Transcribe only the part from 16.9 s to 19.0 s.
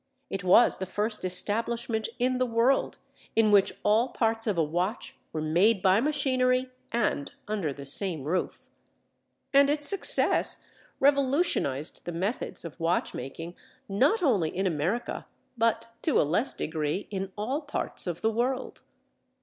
in all parts of the world.